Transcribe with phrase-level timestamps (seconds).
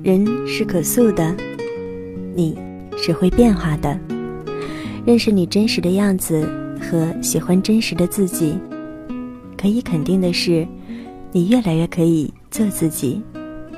[0.00, 1.34] 人是可塑的，
[2.34, 2.56] 你
[2.96, 3.98] 是会变化的。
[5.04, 6.48] 认识你真实的样子
[6.80, 8.56] 和喜欢真实的自己，
[9.56, 10.66] 可以肯定的是，
[11.32, 13.20] 你越来越可以做自己，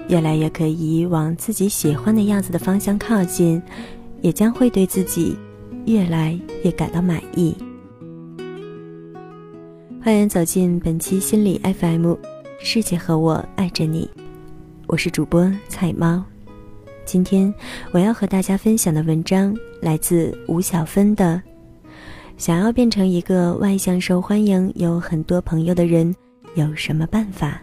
[0.08, 3.60] 越来越可以往自己喜欢的样子的方向靠近，
[4.20, 5.34] 也将会对自己
[5.86, 7.56] 越来越感到满意。
[10.02, 12.14] 欢迎走进本期心理 FM，
[12.58, 14.08] 世界和我爱着你，
[14.90, 16.20] 我是主播菜猫。
[17.04, 17.54] 今天
[17.92, 21.40] 我要和大家分享的文章来自吴小芬的
[22.36, 26.12] 《想要变成一个外向、受欢迎、有很多朋友的人，
[26.56, 27.62] 有什么办法》。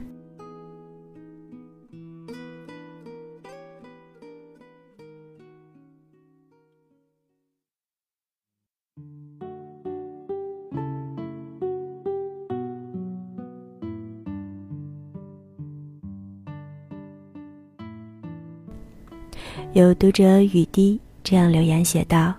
[19.73, 22.33] 有读者雨滴这样留言写道：“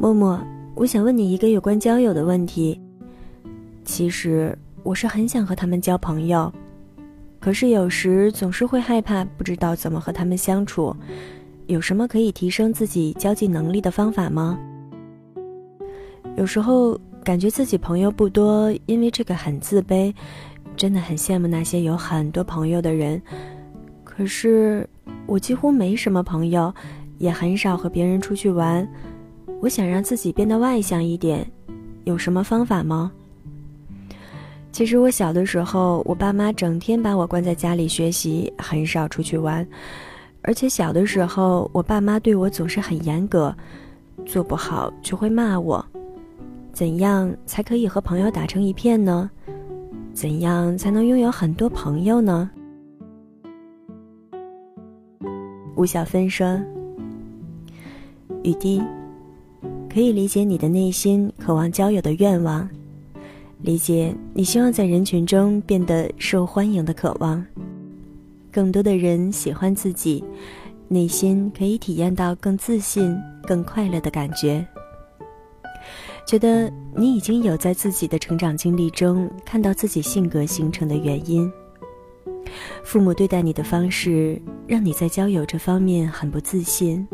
[0.00, 0.40] 默默，
[0.74, 2.80] 我想问你一个有关交友的问题。
[3.84, 6.52] 其实我是很想和他们交朋友，
[7.40, 10.94] 可是有时总是会害怕，不知道怎么和他们相处。
[11.66, 14.58] 有什么可以提升自己交际能力的方法吗？
[16.36, 20.14] 有时候感觉自己朋友不多，因为这个很自卑，
[20.76, 23.20] 真的很羡慕那些有很多朋友的人。
[24.18, 24.84] 可是。”
[25.24, 26.72] 我几乎没什么朋友，
[27.18, 28.86] 也很少和别人出去玩。
[29.60, 31.46] 我想让自己变得外向一点，
[32.04, 33.12] 有什么方法吗？
[34.72, 39.66] 其实我小的时候，我爸妈整天把我关在家里学习，很少出去玩。
[40.40, 43.54] 而且小的时候，我爸妈对我总是很严格，
[44.24, 45.84] 做不好就会骂我。
[46.72, 49.30] 怎样才可以和朋友打成一片呢？
[50.14, 52.50] 怎样才能拥有很多朋友呢？
[55.78, 56.60] 吴小芬说
[58.42, 58.82] ：“雨滴，
[59.88, 62.68] 可以理解你的内心渴望交友的愿望，
[63.62, 67.46] 理解你希望在人群中变得受欢迎的渴望，
[68.50, 70.24] 更多的人喜欢自己，
[70.88, 74.66] 内心可以体验到更自信、更快乐的感觉。
[76.26, 81.48] 觉得你已经有在自己的成长经历中看到自己性格形成的原因。”
[82.82, 87.06] 父母对待你的方式，让你在交友这方面很不自信，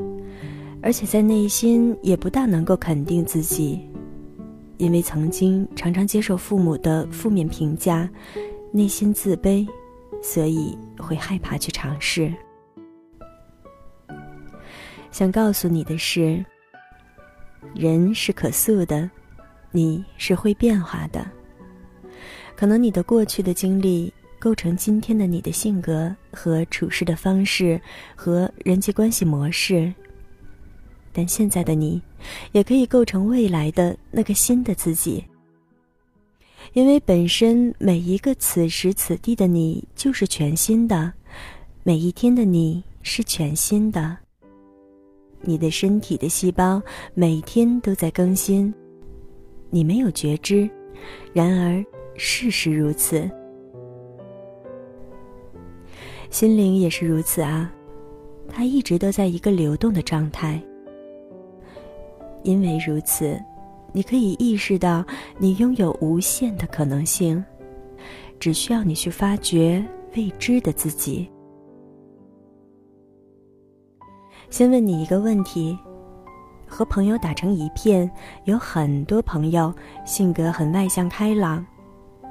[0.82, 3.80] 而且在内心也不大能够肯定自己，
[4.76, 8.08] 因为曾经常常接受父母的负面评价，
[8.72, 9.66] 内心自卑，
[10.22, 12.32] 所以会害怕去尝试。
[15.10, 16.44] 想告诉你的是，
[17.74, 19.08] 人是可塑的，
[19.70, 21.24] 你是会变化的，
[22.56, 24.12] 可能你的过去的经历。
[24.44, 27.80] 构成今天的你的性格和处事的方式
[28.14, 29.90] 和人际关系模式，
[31.14, 31.98] 但现在的你，
[32.52, 35.24] 也可以构成未来的那个新的自己。
[36.74, 41.10] 因为本身每一个此时此地的你就是全新的，
[41.82, 44.14] 每一天的你是全新的。
[45.40, 46.82] 你的身体的细胞
[47.14, 48.74] 每天都在更新，
[49.70, 50.68] 你没有觉知，
[51.32, 51.82] 然而
[52.18, 53.26] 事实如此。
[56.34, 57.70] 心灵也是如此啊，
[58.48, 60.60] 它一直都在一个流动的状态。
[62.42, 63.40] 因为如此，
[63.92, 65.06] 你可以意识到
[65.38, 67.42] 你拥有无限的可能性，
[68.40, 69.80] 只需要你去发掘
[70.16, 71.30] 未知的自己。
[74.50, 75.78] 先问你一个问题：
[76.66, 78.10] 和朋友打成一片，
[78.42, 79.72] 有很多朋友，
[80.04, 81.64] 性格很外向开朗，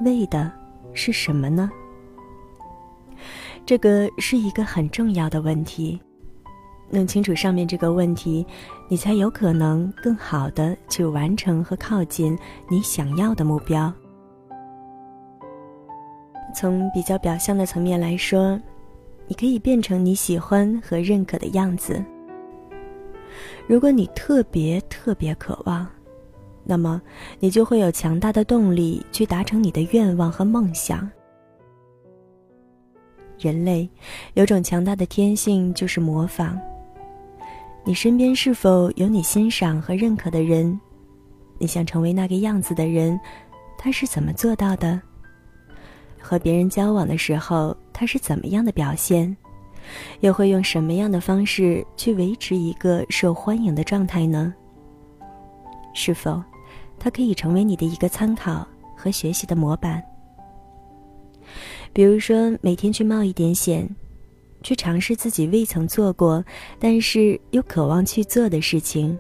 [0.02, 0.52] 为的
[0.92, 1.72] 是什么呢？
[3.66, 6.00] 这个是一个很重要的问题，
[6.90, 8.46] 弄清楚上面这个问题，
[8.90, 12.38] 你才有可能更好的去完成和靠近
[12.70, 13.92] 你想要的目标。
[16.54, 18.60] 从比较表象的层面来说，
[19.28, 22.04] 你可以变成你喜欢和认可的样子。
[23.66, 25.88] 如果你特别特别渴望，
[26.66, 27.02] 那么
[27.40, 31.10] 你就会有强大的动力去达成你的愿望和梦想。
[33.44, 33.90] 人类
[34.36, 36.58] 有种强大的天性，就是模仿。
[37.84, 40.80] 你身边是否有你欣赏和认可的人？
[41.58, 43.20] 你想成为那个样子的人，
[43.78, 45.02] 他是怎么做到的？
[46.18, 49.36] 和别人交往的时候，他是怎么样的表现？
[50.22, 54.54] 又会用什么样的方式去维持一个受欢迎的状态呢？
[55.94, 56.42] 是否
[56.98, 60.02] 他可以成为你的一个参考和学习的模板？
[61.94, 63.88] 比如说，每天去冒一点险，
[64.64, 66.44] 去尝试自己未曾做过，
[66.80, 69.16] 但是又渴望去做的事情，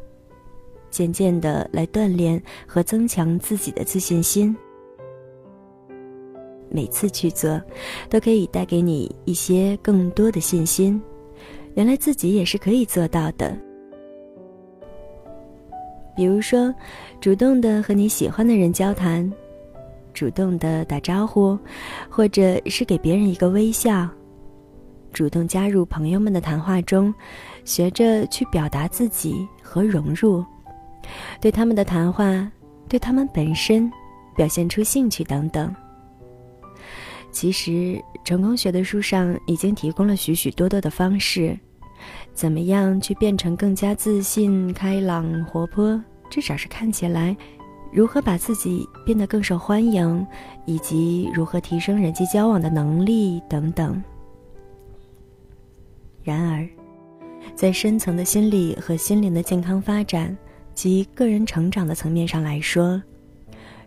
[0.89, 4.55] 渐渐的来锻炼和增强自己的自信心。
[6.69, 7.61] 每次去做，
[8.09, 10.99] 都可以带给你一些更多的信心。
[11.75, 13.55] 原来自己也是可以做到的。
[16.15, 16.73] 比如说，
[17.21, 19.31] 主动的和你喜欢的人交谈，
[20.13, 21.57] 主动的打招呼，
[22.09, 24.07] 或者是给别人一个微笑，
[25.11, 27.13] 主动加入朋友们的谈话中，
[27.65, 30.43] 学着去表达自己和融入，
[31.41, 32.49] 对他们的谈话，
[32.87, 33.91] 对他们本身
[34.35, 35.73] 表现出兴趣等等。
[37.31, 41.57] 其实，成功学的书上已经提供了许许多多的方式，
[42.33, 45.99] 怎么样去变成更加自信、开朗、活泼？
[46.29, 47.35] 至少是看起来，
[47.93, 50.25] 如何把自己变得更受欢迎，
[50.65, 54.01] 以及如何提升人际交往的能力等等。
[56.23, 56.67] 然而，
[57.53, 60.35] 在深层的心理和心灵的健康发展
[60.73, 63.01] 及个人成长的层面上来说。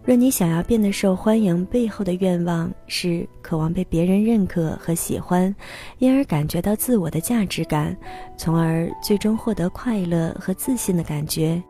[0.04, 5.52] 若你想要变得受欢迎，背后的愿望是渴望被别人认可和喜欢，
[5.98, 7.96] 因而感觉到自我的价值感，
[8.36, 11.60] 从而最终获得快乐和自信的感觉。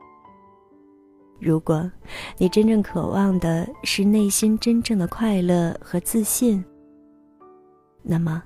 [1.39, 1.91] 如果
[2.39, 6.65] 你真正渴望的是内心真正的快乐和自信，
[8.03, 8.43] 那么，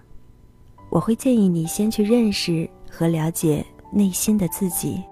[0.91, 5.03] 我会建议你先去认识和了解内心的自己。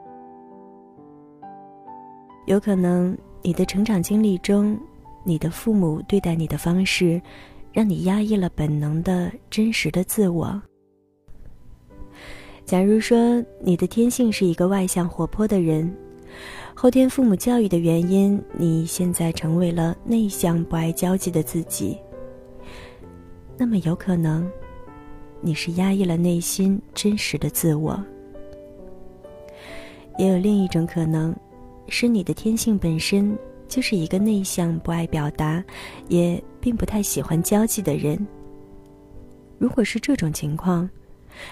[2.46, 3.16] 有可能。
[3.40, 4.76] 你的成长经历中，
[5.24, 7.22] 你的父母对待你的方式，
[7.72, 10.60] 让你压抑了本能的真实的自我。
[12.64, 15.90] 假如说你的天性是一个外向活泼的人，
[16.80, 21.98] 后天父母教育的原因，你现在成为了内向不爱交际的自己，
[23.56, 24.48] 那么有可能，
[25.40, 28.00] 你是压抑了内心真实的自我。
[30.19, 31.34] 也有另一种可能。
[31.88, 33.36] 是你的天性本身
[33.66, 35.64] 就是一个内向、不爱表达，
[36.06, 38.24] 也并不太喜欢交际的人。
[39.58, 40.88] 如果是这种情况，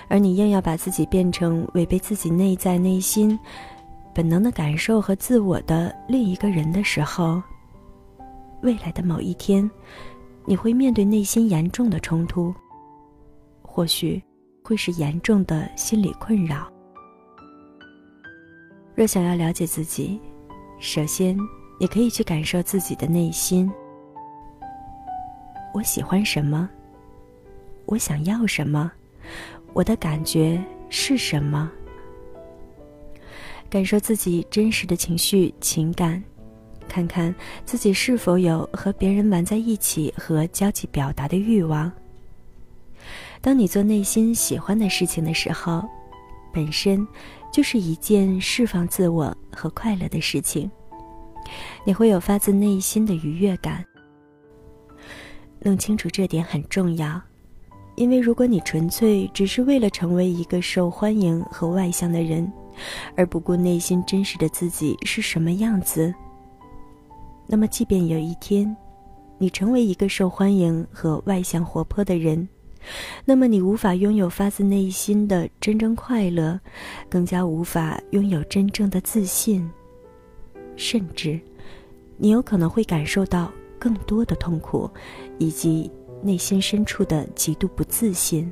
[0.07, 3.37] 而你硬要把自己变成违背自己内在内心
[4.17, 7.43] 本能的感受和自我的另一个人的时候，
[8.63, 9.71] 未来的某一天，
[10.47, 12.55] 你会面对内心严重的冲突，
[13.61, 14.23] 或许
[14.63, 16.67] 会是严重的心理困扰。
[18.95, 20.19] 若想要了解自己，
[20.79, 21.39] 首先
[21.79, 23.71] 你可以去感受自己的内心。
[25.75, 26.67] 我喜欢什么？
[27.85, 28.91] 我想要什么？
[29.75, 30.59] 我的感觉
[30.89, 31.71] 是什么？
[33.69, 36.23] 感受自己真实的情绪、情感，
[36.89, 37.35] 看看
[37.65, 41.91] 自己是否有和别人玩在一起和交际表达的欲望。
[43.41, 45.85] 当你做内心喜欢的事情的时候，
[46.53, 47.07] 本身。
[47.53, 50.71] 就是一件释放自我和快乐的事情，
[51.87, 53.83] 你会有发自内心的愉悦感。
[55.61, 57.19] 弄清楚这点很重要，
[57.97, 62.51] 因为如果你纯粹只是为了成为一个受欢迎和外向的人，
[63.17, 66.15] 而不顾内心真实的自己是什么样子，
[67.47, 68.77] 那么即便有一天，
[69.39, 72.47] 你成为一个受欢迎和外向活泼的人。
[73.25, 76.61] 那么你无法拥有发自内心的真正快乐，
[77.09, 79.69] 更加无法拥有真正的自信，
[80.77, 81.41] 甚至，
[82.17, 84.89] 你有可能会感受到更多的痛苦，
[85.39, 85.91] 以及
[86.23, 88.51] 内心深处的极度不自信。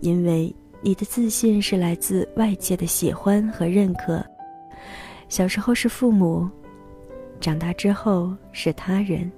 [0.00, 4.24] 因为你的自信是来自外界的喜欢和认可，
[5.28, 6.48] 小时候是父母，
[7.38, 9.30] 长大之后是他人。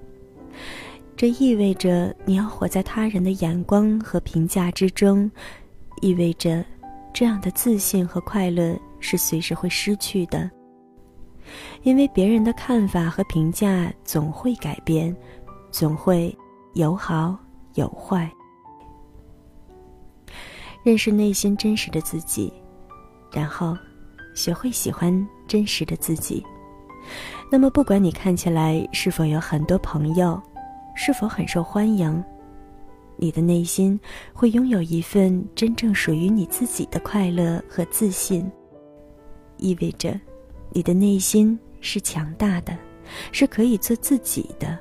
[1.16, 5.30] 这意味着你要活在他人的眼光和评价之中，
[6.00, 6.64] 意味着
[7.12, 10.50] 这样的自信和快乐是随时会失去的。
[11.82, 15.14] 因为别人的看法和评价总会改变，
[15.72, 16.32] 总会
[16.74, 17.36] 有好
[17.74, 18.30] 有坏。
[20.84, 22.52] 认识内心真实的自己，
[23.32, 23.76] 然后
[24.34, 26.44] 学会喜欢真实的自己。
[27.50, 30.40] 那么，不管你看起来是否有很多朋友。
[30.94, 32.22] 是否很受欢迎？
[33.16, 33.98] 你的内心
[34.30, 38.48] 会拥有一份真正属于你自己的快乐和自信，
[39.56, 40.20] 意味着
[40.68, 42.76] 你的内心是强大的，
[43.32, 44.78] 是可以做自己的。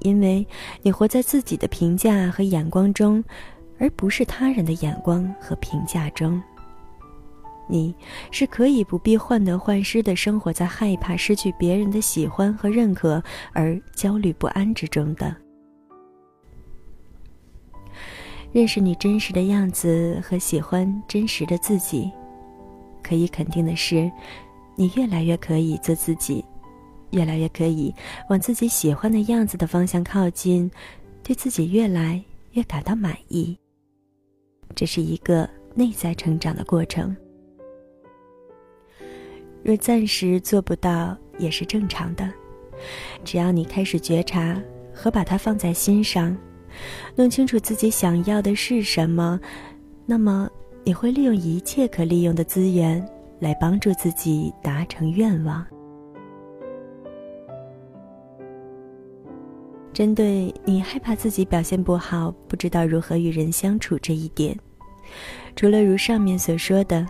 [0.00, 0.46] 因为
[0.82, 3.22] 你活在自己的评价和眼光中，
[3.78, 6.42] 而不是他人的眼光和评价中。
[7.68, 7.94] 你
[8.32, 15.34] 是可以不必患得患失的生活在害怕失去别人的喜欢和认可而焦虑不安之中的。
[18.50, 22.10] 认识你真实的样子和喜欢真实的自己。
[23.02, 24.10] 可以肯定的是，
[24.74, 26.44] 你越来越可以做自己，
[27.10, 27.94] 越来越可以
[28.28, 30.70] 往自己喜欢的样子的方向靠近，
[31.22, 33.56] 对自己越来越感到满意。
[34.74, 37.16] 这是一个内在成长的过程。
[39.62, 42.32] 若暂时做不到，也是正常的。
[43.24, 44.58] 只要你开始觉察
[44.94, 46.36] 和把它放在心上，
[47.14, 49.38] 弄清楚自己想要的是什么，
[50.06, 50.48] 那么
[50.82, 53.06] 你会利用一切可利用的资源
[53.38, 55.66] 来帮助自己达成愿望。
[60.00, 64.58] 针对你害怕自己表现不好，不知道如何与人相处这一点，
[65.54, 67.06] 除了如上面所说的，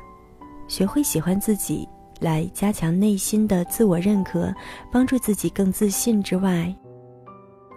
[0.67, 1.89] 学会喜欢自己。
[2.19, 4.53] 来加强内心的自我认可，
[4.91, 6.75] 帮助自己更自信之外，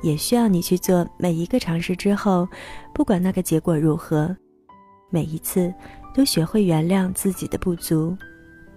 [0.01, 2.47] 也需要你去做每一个尝试之后，
[2.91, 4.35] 不管那个结果如何，
[5.11, 5.71] 每一次
[6.11, 8.17] 都学会原谅自己的不足，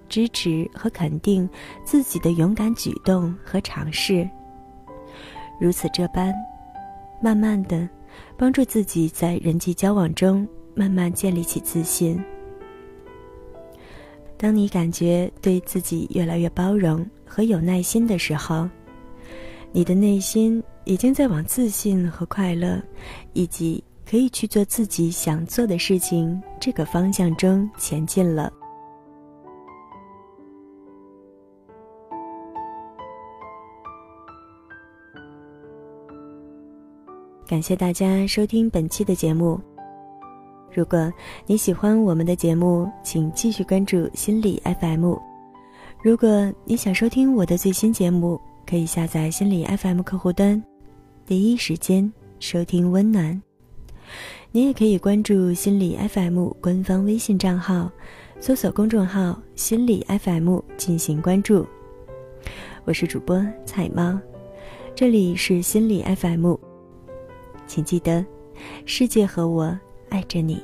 [0.06, 1.48] 支持和肯定
[1.82, 4.28] 自己的勇敢举动和尝试。
[5.58, 6.34] 如此这般，
[7.20, 7.88] 慢慢的
[8.36, 12.22] 帮助自己在人际交往中慢慢建立起自信。
[14.36, 18.68] 当你感觉对自己越来越包容和有耐心的时候，
[19.72, 22.82] 你的内心已经在往自信和快乐，
[23.32, 28.52] 以及可以去做自己想做的事情这个方向中前进了。
[37.48, 39.60] 感谢大家收听本期的节目。
[40.74, 41.12] 如果
[41.46, 45.14] 你喜欢我们的节目，请继续关注心理 FM。
[46.02, 50.60] 如果你想收听我的最新节目，可以下载心理 FM 客户端，
[51.24, 53.40] 第一时间收听温暖。
[54.50, 57.88] 你也可以关注心理 FM 官方微信账号，
[58.40, 61.64] 搜索公众号“心理 FM” 进行关注。
[62.84, 64.18] 我是主播彩猫，
[64.96, 66.54] 这里是心理 FM，
[67.66, 68.24] 请记得，
[68.84, 69.78] 世界和我。
[70.08, 70.62] 爱着你。